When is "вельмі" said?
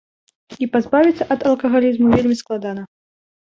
2.17-2.35